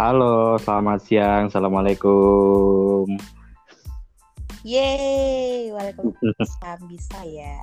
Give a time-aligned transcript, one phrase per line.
[0.00, 1.52] Halo, selamat siang.
[1.52, 3.04] Assalamualaikum.
[4.64, 7.60] Yeay, waalaikumsalam bisa ya.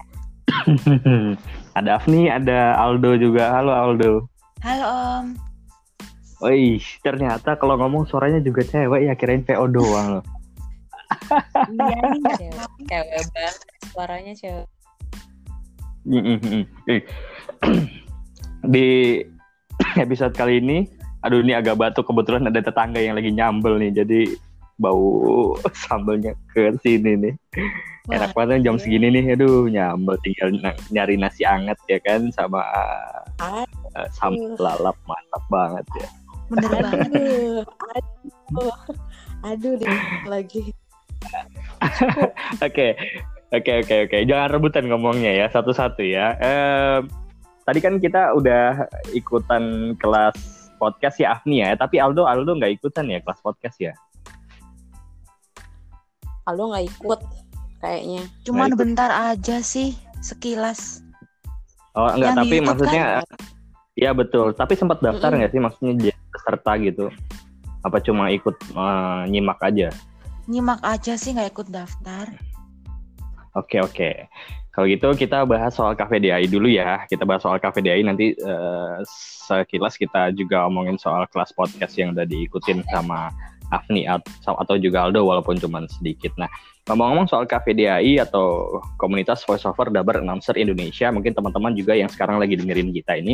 [1.74, 3.58] ada Afni, ada Aldo juga.
[3.58, 4.30] Halo Aldo.
[4.62, 5.26] Halo Om.
[6.46, 10.26] Wih, ternyata kalau ngomong suaranya juga cewek ya, kirain PO doang loh.
[11.74, 13.56] iya nih, cewek, cewek banget.
[13.90, 14.68] Suaranya cewek.
[18.78, 18.90] Di
[19.98, 22.06] episode kali ini aduh ini agak batuk.
[22.08, 24.20] Kebetulan ada tetangga yang lagi nyambel nih jadi
[24.78, 27.34] bau sambelnya ke sini nih.
[28.08, 29.36] Wah, enak banget jam segini nih.
[29.36, 30.16] Aduh nyambel.
[30.24, 30.50] Tinggal
[30.94, 32.64] nyari nasi anget ya kan sama
[33.42, 33.66] uh,
[34.14, 34.96] sambal lalap.
[35.06, 36.10] Mantap banget ya.
[36.48, 37.10] Bener banget.
[37.12, 38.76] Aduh.
[39.46, 40.74] Aduh deh lagi.
[42.64, 42.96] Oke.
[43.48, 44.18] Oke oke oke.
[44.28, 46.36] Jangan rebutan ngomongnya ya satu-satu ya.
[46.36, 47.00] Eh,
[47.64, 53.10] tadi kan kita udah ikutan kelas podcast ya Afni ya, tapi Aldo Aldo nggak ikutan
[53.10, 53.94] ya kelas podcast ya?
[56.48, 57.20] Aldo nggak ikut
[57.84, 58.24] kayaknya.
[58.48, 58.80] Cuman ikut.
[58.80, 61.04] bentar aja sih sekilas.
[61.98, 63.26] Oh enggak, Yang tapi maksudnya kan?
[63.98, 64.48] ya betul.
[64.54, 65.54] Tapi sempat daftar nggak mm -hmm.
[65.54, 67.06] sih maksudnya jadi peserta gitu?
[67.82, 69.90] Apa cuma ikut uh, nyimak aja?
[70.48, 72.30] Nyimak aja sih nggak ikut daftar.
[73.58, 74.30] Oke oke.
[74.78, 77.02] Kalau gitu kita bahas soal KVDI dulu ya.
[77.10, 79.02] Kita bahas soal KVDI nanti uh,
[79.50, 83.34] sekilas kita juga omongin soal kelas podcast yang udah diikutin sama
[83.74, 86.30] Afni atau juga Aldo walaupun cuma sedikit.
[86.38, 86.46] Nah,
[86.94, 92.54] ngomong-ngomong soal KVDI atau komunitas voiceover Dabar Announcer Indonesia, mungkin teman-teman juga yang sekarang lagi
[92.54, 93.34] dengerin kita ini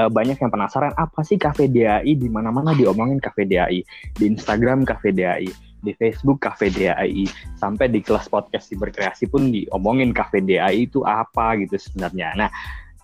[0.00, 3.84] uh, banyak yang penasaran apa sih KVDI di mana-mana diomongin KVDI
[4.16, 7.26] di Instagram KVDI di Facebook Cafe DAI
[7.58, 12.32] sampai di kelas podcast di berkreasi pun diomongin Cafe DAI itu apa gitu sebenarnya.
[12.38, 12.50] Nah,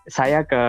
[0.08, 0.62] saya ke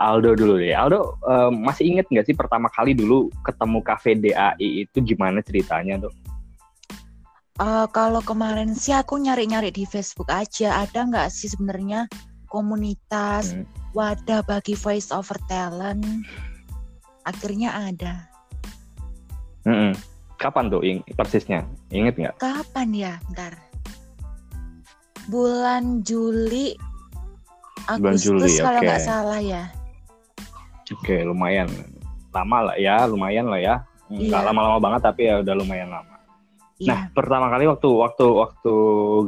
[0.00, 0.74] Aldo dulu deh.
[0.74, 6.08] Aldo uh, masih inget nggak sih pertama kali dulu ketemu Cafe DAI itu gimana ceritanya
[6.08, 6.14] tuh?
[7.60, 10.82] Uh, kalau kemarin sih aku nyari-nyari di Facebook aja.
[10.82, 12.10] Ada nggak sih sebenarnya
[12.50, 13.94] komunitas hmm.
[13.94, 16.02] wadah bagi voice over talent?
[17.28, 18.26] Akhirnya ada.
[19.68, 19.92] Hmm.
[20.40, 21.68] Kapan tuh ing persisnya?
[21.92, 22.34] Ingat nggak?
[22.40, 23.12] Kapan ya?
[23.28, 23.52] Bentar.
[25.28, 26.72] Bulan Juli,
[27.84, 29.04] Agustus Bulan Juli, kalau nggak okay.
[29.04, 29.62] salah ya.
[30.90, 31.68] Oke, okay, lumayan
[32.32, 33.76] lama lah ya, lumayan lah ya.
[34.08, 34.48] Nggak iya.
[34.48, 36.16] lama-lama banget tapi ya udah lumayan lama.
[36.80, 36.88] Iya.
[36.88, 38.74] Nah, pertama kali waktu waktu waktu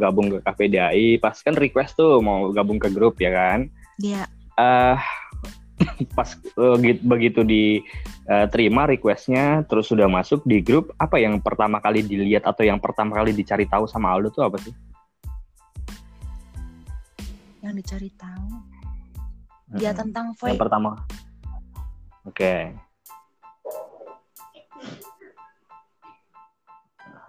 [0.01, 3.69] gabung ke KPDI, pas kan request tuh mau gabung ke grup ya kan?
[4.01, 4.25] Iya.
[4.57, 4.97] Uh,
[6.19, 6.29] pas
[6.59, 12.47] uh, begitu diterima uh, requestnya terus sudah masuk di grup apa yang pertama kali dilihat
[12.47, 14.75] atau yang pertama kali dicari tahu sama Aldo tuh apa sih?
[17.63, 18.47] Yang dicari tahu
[19.79, 20.01] dia hmm.
[20.05, 20.53] tentang voice.
[20.53, 20.91] Yang pertama.
[22.29, 22.37] Oke.
[22.37, 22.61] Okay.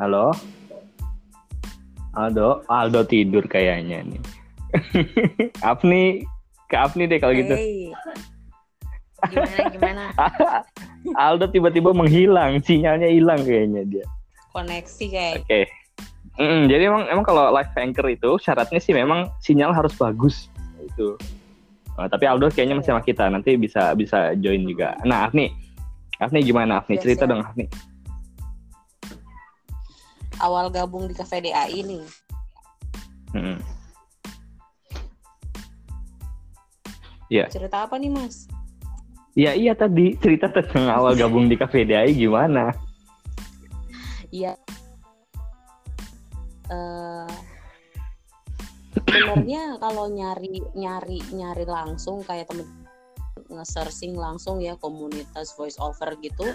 [0.02, 0.36] Halo.
[2.14, 4.22] Aldo, Aldo tidur kayaknya nih.
[5.70, 6.22] Afni,
[6.70, 7.42] ke Afni deh kalau hey.
[7.42, 7.56] gitu.
[9.32, 10.04] Gimana gimana?
[11.24, 14.06] Aldo tiba-tiba menghilang, sinyalnya hilang kayaknya dia.
[14.52, 15.34] Koneksi kayak.
[15.44, 15.48] Oke.
[15.48, 15.66] Okay.
[16.34, 20.50] Mm, jadi emang emang kalau live anchor itu syaratnya sih memang sinyal harus bagus
[20.82, 21.14] itu.
[21.94, 24.98] Nah, tapi Aldo kayaknya masih sama kita, nanti bisa bisa join juga.
[25.06, 25.54] Nah, Afni,
[26.18, 26.98] Afni gimana Afni?
[26.98, 27.70] Yes, Cerita dong Afni.
[30.42, 32.04] Awal gabung di Cafe DAI nih.
[33.38, 33.62] Hmm.
[37.30, 37.46] Ya.
[37.50, 38.50] Cerita apa nih Mas?
[39.34, 42.70] Ya iya tadi cerita tentang awal gabung di DAI gimana?
[44.30, 44.54] Iya.
[46.70, 47.30] Uh,
[48.94, 52.70] sebenarnya kalau nyari nyari nyari langsung kayak temen
[53.50, 56.46] nge-searching langsung ya komunitas voice over gitu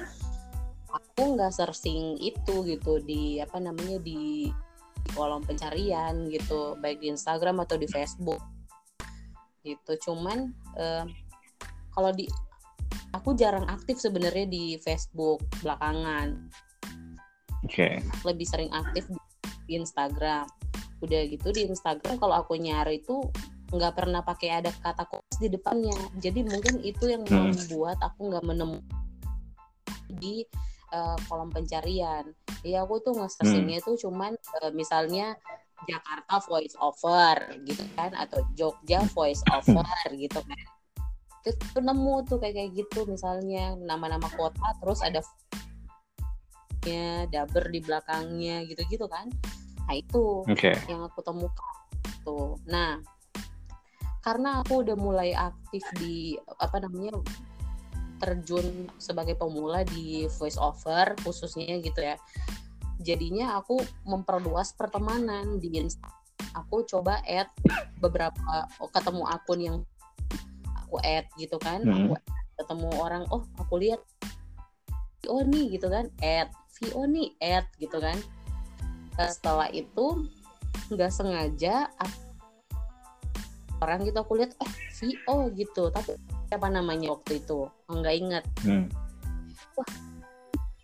[0.88, 4.50] aku nggak searching itu gitu di apa namanya di,
[5.14, 8.40] kolom pencarian gitu baik di Instagram atau di Facebook
[9.64, 11.04] gitu cuman uh,
[11.92, 12.28] kalau di
[13.18, 16.38] aku jarang aktif sebenarnya di Facebook belakangan.
[17.66, 17.98] Oke.
[17.98, 18.22] Okay.
[18.22, 19.10] Lebih sering aktif
[19.66, 20.46] di Instagram.
[21.02, 23.26] Udah gitu di Instagram kalau aku nyari itu
[23.68, 25.98] nggak pernah pakai ada kata kopas di depannya.
[26.22, 27.52] Jadi mungkin itu yang hmm.
[27.52, 28.96] membuat aku nggak menemukan
[30.08, 30.46] di
[30.94, 32.24] uh, kolom pencarian.
[32.62, 33.86] Ya aku tuh nge-searchingnya hmm.
[33.86, 34.32] tuh cuman
[34.62, 35.34] uh, misalnya
[35.86, 40.77] Jakarta voice over gitu kan atau Jogja voice over gitu kan
[41.56, 43.76] itu nemu tuh kayak kayak gitu misalnya.
[43.78, 45.20] Nama-nama kota terus ada
[46.86, 49.28] ya daber di belakangnya gitu-gitu kan.
[49.88, 50.76] Nah itu okay.
[50.88, 51.74] yang aku temukan
[52.22, 52.56] tuh.
[52.68, 53.00] Nah
[54.22, 57.16] karena aku udah mulai aktif di apa namanya
[58.18, 62.18] terjun sebagai pemula di voice over khususnya gitu ya.
[62.98, 65.70] Jadinya aku memperluas pertemanan di
[66.54, 67.46] aku coba add
[68.02, 69.76] beberapa oh, ketemu akun yang
[70.88, 72.16] aku add gitu kan Hmm.
[72.16, 72.16] aku
[72.56, 74.00] ketemu orang oh aku lihat
[75.20, 76.48] VO nih gitu kan add
[76.80, 78.16] VO nih add gitu kan.
[79.18, 80.24] Nah, setelah itu
[80.88, 82.26] nggak sengaja aku-
[83.78, 85.90] orang gitu aku lihat oh VO gitu.
[85.92, 86.16] Tapi
[86.48, 87.68] siapa namanya waktu itu?
[87.86, 88.44] Nggak ingat.
[88.64, 88.88] Hmm.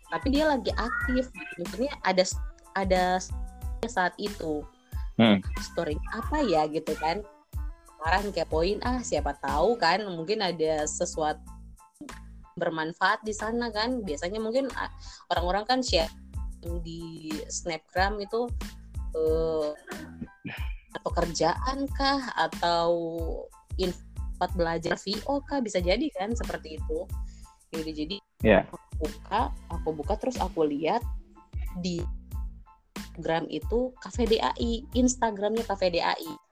[0.05, 1.27] tapi dia lagi aktif.
[1.59, 2.23] Maksudnya ada
[2.71, 3.03] ada
[3.83, 4.63] saat itu.
[5.15, 5.39] Hmm.
[5.63, 7.23] story apa ya gitu kan
[8.05, 11.41] sekarang kepoin ah siapa tahu kan mungkin ada sesuatu
[12.53, 14.05] bermanfaat di sana kan.
[14.05, 14.93] Biasanya mungkin ah,
[15.33, 16.13] orang-orang kan share
[16.85, 18.45] di snapgram itu
[19.17, 19.73] eh,
[21.01, 22.93] pekerjaan kah atau
[23.81, 24.05] info
[24.37, 25.57] tempat belajar VO kah?
[25.65, 27.09] Bisa jadi kan seperti itu.
[27.73, 28.15] Jadi jadi
[28.45, 28.69] Ya.
[28.69, 31.01] aku buka aku buka terus aku lihat
[31.81, 32.05] di
[32.93, 36.45] Instagram itu Cafe DAI Instagramnya Cafe DAI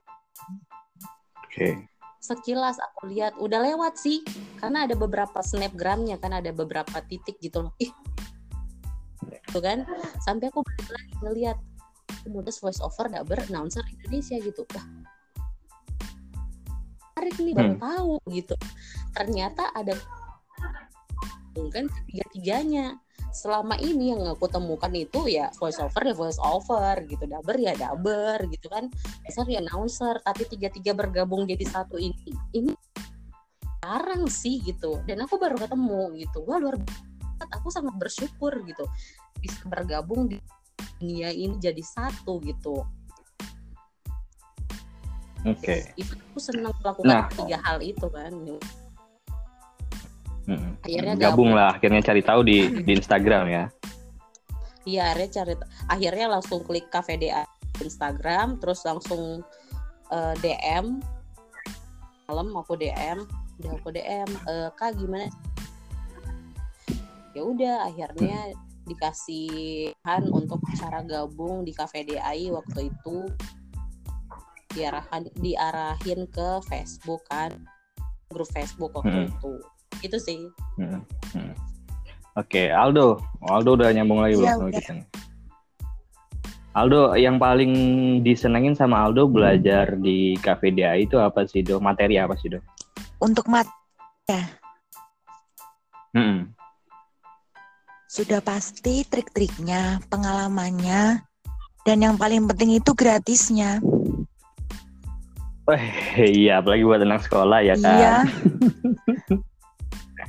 [1.54, 1.86] Oke.
[2.24, 4.24] sekilas aku lihat udah lewat sih.
[4.58, 7.76] Karena ada beberapa snapgramnya kan ada beberapa titik gitu loh.
[7.84, 7.92] Ih.
[9.52, 9.84] Itu kan
[10.24, 11.58] sampai aku balik lagi ngeliat
[12.24, 14.64] kemudian voice over daber announcer Indonesia gitu.
[14.72, 14.88] Wah.
[17.20, 17.84] Menarik nih baru Hmm.
[17.84, 18.56] tahu gitu.
[19.14, 19.94] Ternyata ada
[21.76, 23.03] kan ketiga-tiganya
[23.34, 27.26] selama ini yang aku temukan itu ya voice over ya voice over gitu.
[27.26, 28.88] Daber ya daber gitu kan.
[29.26, 30.22] Besar ya announcer.
[30.22, 32.32] Tapi tiga-tiga bergabung jadi satu ini.
[32.54, 32.72] Ini
[33.82, 35.02] jarang sih gitu.
[35.04, 36.46] Dan aku baru ketemu gitu.
[36.46, 37.50] Wah luar biasa.
[37.60, 38.86] Aku sangat bersyukur gitu.
[39.42, 40.38] Bisa bergabung di
[41.02, 42.86] dunia ini jadi satu gitu.
[45.44, 45.92] Oke.
[46.00, 47.28] itu aku senang melakukan Nah.
[47.28, 48.32] tiga hal itu kan
[50.44, 50.76] Hmm.
[50.84, 51.52] Akhirnya Gabung gabung.
[51.56, 53.64] lah, akhirnya cari tahu di di Instagram ya.
[54.84, 55.54] Iya, akhirnya cari
[55.88, 57.48] akhirnya langsung klik Cafe DA
[57.80, 59.40] Instagram, terus langsung
[60.12, 61.00] eh, DM
[62.28, 63.24] malam aku DM,
[63.60, 65.28] udah aku DM, eh, kak gimana?
[67.34, 68.54] Ya udah, akhirnya
[68.84, 73.32] dikasih kan untuk cara gabung di DAI waktu itu
[74.76, 77.54] diarahan diarahin ke Facebook kan
[78.28, 79.30] grup Facebook waktu Hmm.
[79.32, 79.54] itu
[80.04, 80.38] itu sih
[80.78, 81.00] Hmm.
[81.32, 81.54] Hmm.
[82.34, 83.22] Oke, Aldo.
[83.46, 85.06] Aldo udah nyambung lagi belum Iya, sama kita nih?
[86.74, 87.74] Aldo, yang paling
[88.26, 91.78] disenengin sama Aldo belajar di Cafe DAI itu apa sih, Do?
[91.78, 92.58] Materi apa sih, Do?
[93.22, 93.70] Untuk mat
[96.14, 96.50] Hmm.
[98.10, 101.26] sudah pasti trik-triknya, pengalamannya,
[101.86, 103.82] dan yang paling penting itu gratisnya.
[105.66, 105.82] Wah,
[106.18, 107.98] iya, apalagi buat anak sekolah ya kan.
[107.98, 108.14] Iya,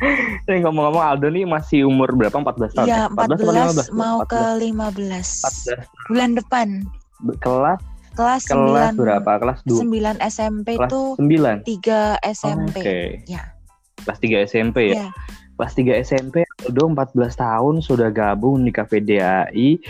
[0.49, 2.35] Ini ngomong-ngomong Aldo nih masih umur berapa?
[2.35, 2.87] 14 tahun?
[2.87, 3.13] iya ya?
[3.13, 3.97] 14 atau 14 15?
[3.97, 6.11] mau ke 14.
[6.11, 6.69] 15 bulan depan.
[7.41, 7.81] Kelas
[8.15, 9.31] Kelas kelas 9 berapa?
[9.43, 9.91] Kelas 2.
[9.91, 11.67] 9 SMP Kelas itu 9.
[11.67, 12.77] 3 SMP.
[12.79, 13.01] Oke.
[13.27, 13.43] Ya.
[14.07, 14.95] Kelas 3 SMP ya.
[14.95, 15.09] Ya.
[15.59, 19.83] Kelas 3 SMP Aldo 14 tahun sudah gabung di Cafe DAI.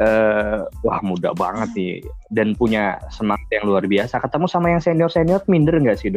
[0.00, 1.94] Eh, wah muda banget nih
[2.32, 4.18] dan punya semangat yang luar biasa.
[4.22, 6.08] Ketemu sama yang senior-senior minder nggak sih,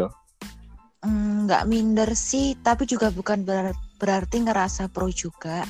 [1.03, 5.67] Mm, nggak minder sih, tapi juga bukan berar- berarti ngerasa pro juga.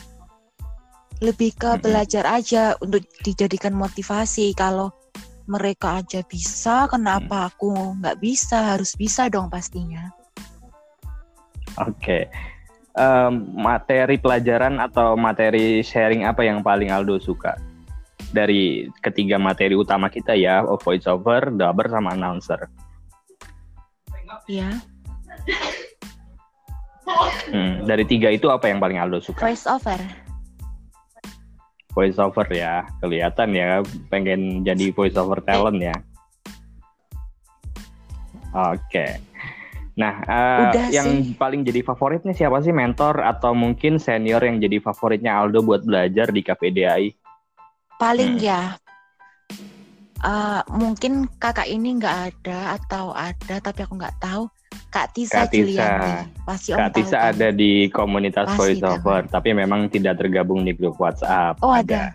[1.25, 1.81] Lebih ke Mm-mm.
[1.81, 4.53] belajar aja untuk dijadikan motivasi.
[4.53, 4.93] Kalau
[5.49, 8.77] mereka aja bisa, kenapa aku nggak bisa?
[8.77, 10.13] Harus bisa dong pastinya.
[11.81, 12.29] Oke.
[12.93, 17.57] Em, materi pelajaran atau materi sharing apa yang paling Aldo suka?
[18.29, 22.69] Dari ketiga materi utama kita ya, voice over, dubber, sama announcer.
[24.45, 24.81] Ya,
[27.51, 29.43] Hmm, dari tiga itu apa yang paling Aldo suka?
[29.43, 29.99] voice over.
[31.93, 35.93] Voice over ya, kelihatan ya pengen jadi voice over talent ya.
[38.53, 39.21] Oke.
[39.93, 41.37] Nah, eh, Udah yang sih.
[41.37, 46.33] paling jadi favoritnya siapa sih mentor atau mungkin senior yang jadi favoritnya Aldo buat belajar
[46.33, 47.13] di KPDI?
[48.01, 48.41] Paling Hmm.
[48.41, 48.61] ya,
[50.25, 54.49] eh, mungkin kakak ini nggak ada atau ada, tapi aku nggak tahu.
[54.93, 55.65] Kak Tisa Kak Tisa.
[55.65, 56.13] Juliani,
[56.45, 57.29] pasti om Kak tahu Tisa kan?
[57.33, 58.93] ada di komunitas Pasti voice tahu.
[59.01, 61.57] over, tapi memang tidak tergabung di grup WhatsApp.
[61.65, 62.13] Oh ada.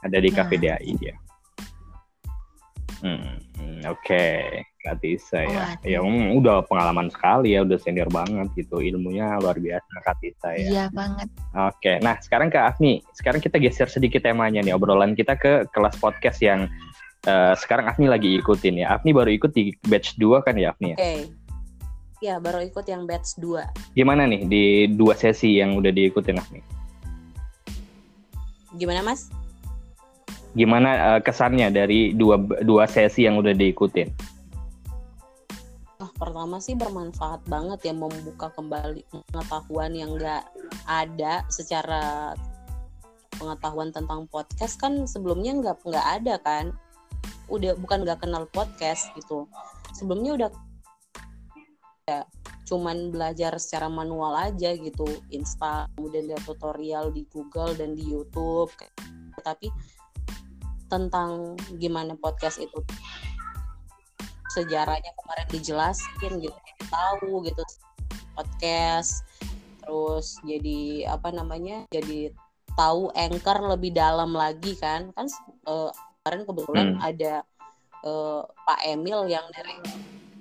[0.00, 0.36] Ada di Nah.
[0.40, 1.14] KPDI dia.
[3.04, 4.24] Hmm, hmm, oke,
[4.80, 5.76] Kak Tisa Oh, ya.
[5.76, 5.84] ada.
[5.84, 8.80] Ya um, udah pengalaman sekali ya, udah senior banget gitu.
[8.80, 10.66] Ilmunya luar biasa Kak Tisa ya.
[10.72, 11.28] Iya banget.
[11.52, 13.04] Oke, nah sekarang ke Afni.
[13.12, 16.64] Sekarang kita geser sedikit temanya nih, obrolan kita ke kelas podcast yang
[17.26, 18.96] eh, sekarang Afni lagi ikutin ya.
[18.96, 20.98] Afni baru ikut di batch 2 kan ya Afni ya?
[20.98, 21.46] oke
[22.24, 23.92] Ya, baru ikut yang batch 2.
[23.92, 24.64] Gimana nih di
[24.96, 26.60] dua sesi yang udah diikutin Afni?
[28.80, 29.28] Gimana, Mas?
[30.56, 34.08] Gimana uh, kesannya dari dua dua sesi yang udah diikutin?
[36.00, 40.48] Oh, pertama sih bermanfaat banget ya membuka kembali pengetahuan yang nggak
[40.88, 42.32] ada secara
[43.36, 46.72] pengetahuan tentang podcast kan sebelumnya nggak nggak ada kan
[47.46, 49.46] udah bukan nggak kenal podcast gitu.
[49.94, 50.50] Sebelumnya udah
[52.06, 52.20] ya,
[52.66, 55.06] cuman belajar secara manual aja gitu.
[55.30, 58.70] Insta kemudian lihat tutorial di Google dan di YouTube.
[59.42, 59.70] Tapi
[60.86, 62.78] tentang gimana podcast itu
[64.54, 66.54] sejarahnya kemarin dijelasin gitu
[66.86, 67.60] tahu gitu
[68.38, 69.26] podcast
[69.82, 72.30] terus jadi apa namanya jadi
[72.76, 75.10] tahu anchor lebih dalam lagi kan.
[75.16, 75.26] Kan
[75.66, 75.90] uh,
[76.26, 77.06] kemarin kebetulan hmm.
[77.06, 77.34] ada
[78.02, 79.78] uh, Pak Emil yang dari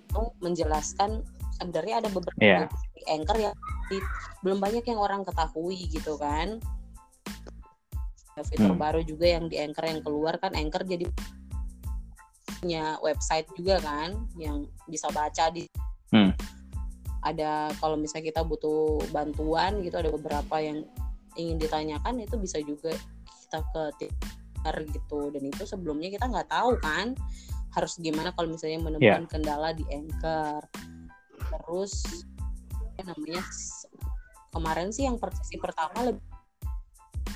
[0.09, 1.21] itu menjelaskan
[1.61, 2.65] sebenarnya ada beberapa yeah.
[3.05, 3.53] anchor yang
[4.41, 6.57] belum banyak yang orang ketahui gitu kan
[8.49, 8.81] fitur hmm.
[8.81, 11.07] baru juga yang di Anchor yang keluar kan Anchor jadi
[12.59, 15.63] punya website juga kan yang bisa baca di
[16.11, 16.33] hmm.
[17.23, 20.83] ada kalau misalnya kita butuh bantuan gitu ada beberapa yang
[21.39, 22.91] ingin ditanyakan itu bisa juga
[23.45, 24.11] kita ke
[24.65, 25.29] Twitter gitu.
[25.29, 27.13] Dan itu sebelumnya kita nggak tahu kan
[27.77, 29.29] harus gimana kalau misalnya menemukan yeah.
[29.29, 30.65] kendala di Anchor.
[31.37, 32.25] Terus
[33.05, 33.45] namanya
[34.49, 36.25] kemarin sih yang sesi pertama lebih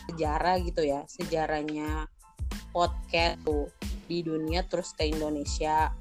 [0.09, 2.09] sejarah gitu ya sejarahnya
[2.73, 3.69] podcast tuh
[4.09, 5.93] di dunia terus ke Indonesia.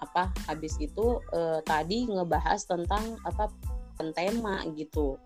[0.00, 3.52] Apa habis itu eh, tadi ngebahas tentang apa
[4.16, 5.20] tema gitu.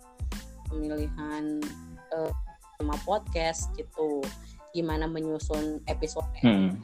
[0.67, 1.63] Pemilihan
[2.11, 2.33] eh,
[2.81, 4.21] tema podcast gitu
[4.75, 6.75] gimana menyusun episode hmm.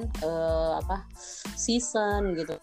[0.00, 1.06] eh, apa
[1.54, 2.56] season gitu.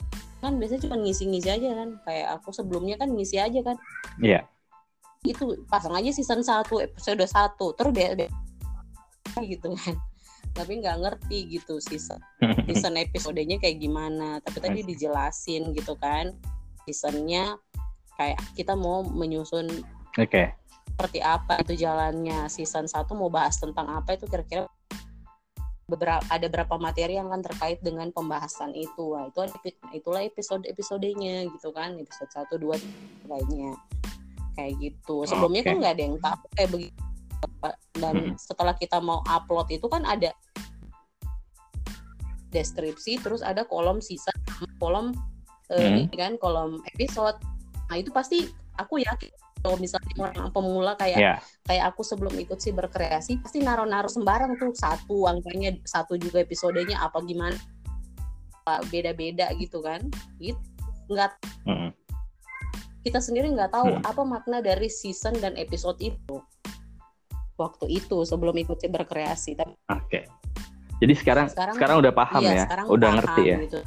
[0.44, 1.90] Kan biasanya cuma ngisi-ngisi aja kan.
[2.04, 3.78] Kayak aku sebelumnya kan ngisi aja kan.
[4.20, 4.44] Iya.
[4.44, 4.44] Yeah
[5.24, 8.32] itu pasang aja season 1 episode 1 terus deh
[9.56, 9.96] gitu kan.
[10.54, 12.20] Tapi nggak ngerti gitu season
[12.68, 14.44] season episodenya kayak gimana.
[14.44, 16.36] Tapi tadi dijelasin gitu kan.
[16.84, 17.58] Seasonnya
[18.20, 19.66] kayak kita mau menyusun
[20.20, 20.28] oke.
[20.28, 20.54] okay.
[20.94, 24.70] Seperti apa itu jalannya season 1 mau bahas tentang apa itu kira-kira
[25.90, 31.50] beberapa ada berapa materi yang akan terkait dengan pembahasan itu nah, itu itulah episode episodenya
[31.50, 32.80] gitu kan episode satu dua
[33.28, 33.76] lainnya
[34.54, 35.70] kayak gitu sebelumnya okay.
[35.74, 37.04] kan nggak ada yang tahu kayak begitu
[38.00, 38.34] dan hmm.
[38.40, 40.32] setelah kita mau upload itu kan ada
[42.54, 44.32] deskripsi terus ada kolom sisa
[44.78, 45.12] kolom
[45.74, 45.98] eh, hmm.
[46.08, 47.36] ini kan kolom episode
[47.90, 48.48] nah itu pasti
[48.80, 51.38] aku yakin kalau misalnya orang pemula kayak yeah.
[51.64, 57.00] kayak aku sebelum ikut sih berkreasi pasti naruh-naruh sembarang tuh satu angkanya satu juga episodenya
[57.00, 57.56] apa gimana
[58.92, 60.04] beda-beda gitu kan
[60.40, 60.60] gitu
[61.08, 61.32] nggak
[61.68, 61.92] mm
[63.04, 64.08] kita sendiri nggak tahu hmm.
[64.08, 66.40] apa makna dari season dan episode itu
[67.60, 69.60] waktu itu sebelum ikut berkreasi.
[69.60, 70.08] Tapi oke.
[70.10, 70.24] Okay.
[71.04, 73.58] Jadi sekarang, sekarang sekarang udah paham iya, ya, sekarang udah paham, ngerti ya.
[73.60, 73.80] Gitu.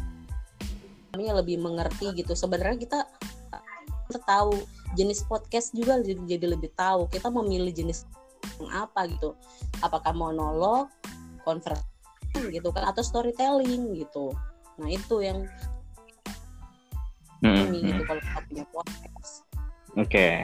[1.16, 2.32] Kami lebih mengerti gitu.
[2.36, 3.00] Sebenarnya kita
[4.12, 4.52] kita tahu
[4.96, 8.08] jenis podcast juga jadi, jadi lebih tahu kita memilih jenis
[8.72, 9.36] apa gitu.
[9.84, 10.88] Apakah monolog,
[11.44, 11.84] konferensi
[12.50, 14.32] gitu kan atau storytelling gitu.
[14.80, 15.46] Nah itu yang
[17.44, 19.32] hmm, ini gitu kalau kita punya podcast.
[19.96, 20.04] Oke.
[20.10, 20.34] Okay.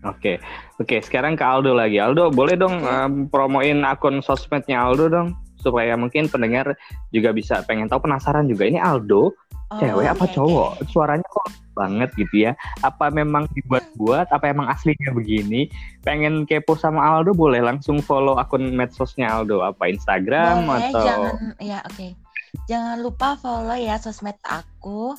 [0.00, 0.36] Oke, okay.
[0.80, 0.88] oke.
[0.88, 2.00] Okay, sekarang ke Aldo lagi.
[2.00, 6.72] Aldo, boleh dong um, promoin akun sosmednya Aldo dong, supaya mungkin pendengar
[7.12, 8.64] juga bisa pengen tahu penasaran juga.
[8.64, 9.36] Ini Aldo,
[9.70, 10.70] oh, cewek apa okay, cowok?
[10.82, 10.86] Okay.
[10.90, 11.48] Suaranya kok
[11.78, 12.52] banget gitu ya.
[12.82, 14.28] Apa memang dibuat-buat?
[14.34, 15.70] Apa emang aslinya begini?
[16.02, 19.62] Pengen kepo sama Aldo, boleh langsung follow akun medsosnya Aldo.
[19.62, 21.04] Apa Instagram boleh, atau?
[21.06, 21.94] Jangan, ya oke.
[21.94, 22.10] Okay.
[22.66, 25.14] Jangan lupa follow ya sosmed aku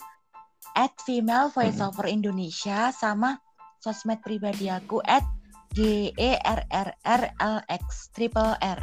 [0.76, 3.40] at female voiceover Indonesia sama
[3.80, 5.24] sosmed pribadi aku at
[5.72, 8.80] G E R R R L X triple R.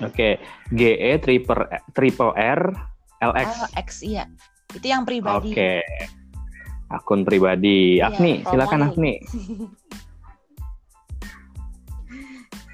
[0.00, 0.40] Oke,
[0.72, 2.93] G E triple triple R
[3.24, 3.48] L X.
[3.48, 4.24] L X iya.
[4.76, 5.56] Itu yang pribadi.
[5.56, 5.80] Oke.
[6.92, 7.98] Akun pribadi.
[7.98, 9.12] Iya, Afni, silakan Afni.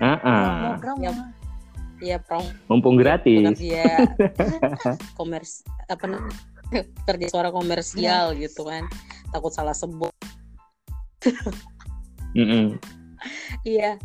[0.00, 1.21] Uh -uh.
[2.00, 2.42] Iya, prom.
[2.66, 3.61] Mumpung gratis.
[3.61, 4.09] Iya.
[5.21, 6.16] komers apa
[7.04, 8.49] kerja suara komersial ya.
[8.49, 8.88] gitu kan.
[9.30, 10.11] Takut salah sebut.
[12.35, 12.66] mm -mm.
[13.69, 14.00] Iya.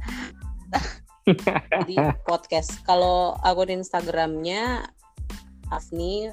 [1.89, 1.95] di
[2.27, 2.83] podcast.
[2.83, 4.91] Kalau akun Instagramnya
[5.71, 6.29] Afni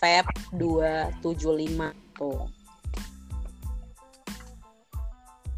[0.00, 0.26] Feb
[0.56, 2.40] 275 tuh.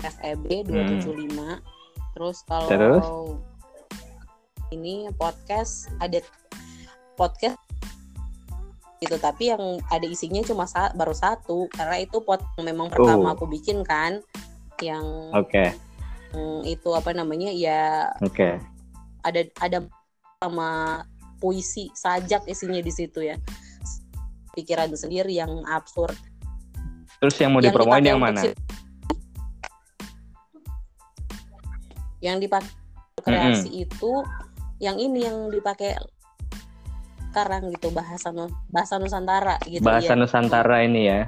[0.02, 1.30] FEB 275.
[1.30, 1.58] Hmm.
[2.12, 3.06] Terus kalau Terus?
[4.72, 6.18] ini podcast ada
[7.14, 7.60] podcast
[9.02, 13.30] gitu tapi yang ada isinya cuma sa baru satu karena itu pot yang memang pertama
[13.30, 13.34] Oh.
[13.34, 14.22] aku bikin kan
[14.78, 15.04] yang
[15.34, 15.74] Oke,
[16.32, 18.62] mm, itu apa namanya ya oke.
[19.26, 19.78] ada ada
[20.38, 21.02] sama
[21.42, 23.34] puisi sajak isinya di situ ya
[24.52, 26.14] pikiran sendiri yang absurd
[27.18, 28.38] Terus yang mau dipromoin yang mana?
[28.40, 28.54] si-
[32.20, 32.70] yang dipakai
[33.18, 34.12] kreasi itu
[34.78, 35.98] yang ini yang dipakai
[37.28, 38.28] sekarang gitu bahasa
[38.68, 40.18] bahasa Nusantara gitu Bahasa ya.
[40.18, 41.20] Nusantara ini ya.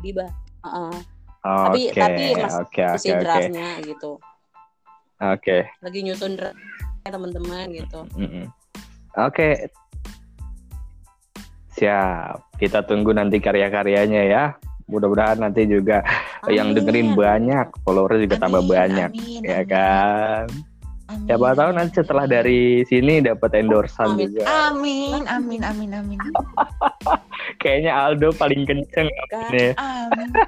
[0.00, 0.96] di bah Heeh.
[1.40, 2.56] Oke, Tapi- tapi mas-
[2.96, 3.20] Isi oke.
[3.20, 4.16] draftnya gitu
[5.18, 5.58] Oke.
[5.78, 6.56] lagi nyusun draft
[7.02, 8.44] teman-teman gitu Mm-mm.
[9.28, 9.68] Oke.
[11.76, 12.56] Siap.
[12.56, 14.44] Kita tunggu nanti karya-karyanya ya.
[14.90, 16.02] Mudah-mudahan nanti juga
[16.50, 17.18] yang dengerin Amin.
[17.18, 19.70] banyak, follower juga tambah Amin, banyak, amin, ya amin.
[19.70, 20.46] kan?
[21.10, 22.34] Amin, Siapa tahu amin, nanti setelah amin.
[22.34, 22.60] dari
[22.90, 24.34] sini dapat endorsan Amin.
[24.34, 24.42] juga.
[24.50, 26.18] Amin, amin, amin, amin.
[27.62, 29.50] Kayaknya Aldo paling kenceng Kan?
[29.54, 29.70] nih.
[29.78, 30.30] Amin.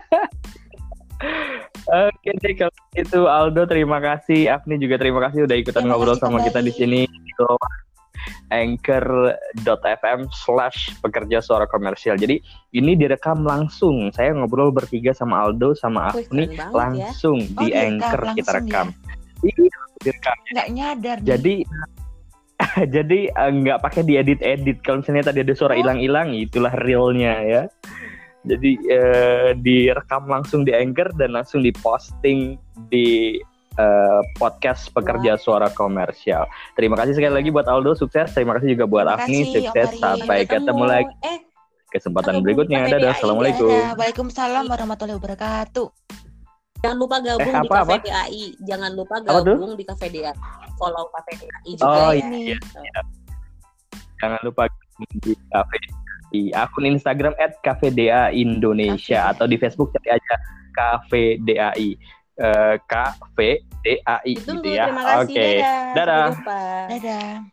[1.86, 6.18] Oke deh kalau itu Aldo terima kasih, Afni juga terima kasih udah ikutan Terima ngobrol
[6.18, 7.06] sama kita di sini
[8.50, 12.16] anchor.fm slash pekerja suara komersial.
[12.16, 12.38] Jadi
[12.72, 14.12] ini direkam langsung.
[14.12, 16.68] Saya ngobrol bertiga sama Aldo sama Afni keren banget ya.
[16.72, 18.86] langsung di anchor kita langsung rekam.
[19.42, 20.36] Iya, direkam.
[20.54, 21.26] Nggak nyadar nih.
[21.26, 21.54] Jadi
[22.94, 24.78] jadi eh, nggak pakai diedit-edit.
[24.86, 25.78] Kalau misalnya tadi ada suara Oh.
[25.82, 27.62] hilang-hilang, itulah realnya ya.
[28.42, 32.58] Jadi eh, direkam langsung di anchor dan langsung diposting
[32.90, 33.38] di
[33.74, 36.44] eh, podcast pekerja suara komersial.
[36.76, 38.32] Terima kasih sekali lagi buat Aldo sukses.
[38.32, 39.96] Terima kasih juga buat Afni sukses.
[39.96, 41.40] Sampai ketemu lagi eh
[41.92, 42.78] kesempatan ketemu berikutnya.
[42.84, 43.12] di Dadah.
[43.16, 43.68] Assalamualaikum.
[43.68, 43.94] Dadah.
[43.96, 45.88] Waalaikumsalam warahmatullahi wabarakatuh.
[46.82, 47.94] jangan lupa gabung Eh, di apa, apa?
[47.94, 49.54] Cafe DAI jangan lupa Apa tuh?
[49.54, 50.34] gabung di Cafe DAI
[50.74, 52.56] follow Cafe DAI juga Oh, ya iya.
[54.18, 54.62] Jangan lupa
[55.22, 55.78] di kafe
[56.32, 60.34] di akun Instagram @kafeda Indonesia atau di Facebook cari aja
[62.38, 63.92] Cafe DAI.
[63.92, 64.84] Eh, KVDAI Ditunggu, gitu ya.
[64.88, 65.48] terima kasih Oke.
[65.58, 66.26] dadah, Dadah.
[66.32, 67.51] Jumpa Dadah.